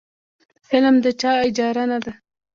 [0.71, 2.11] علم د چا اجاره نه ده.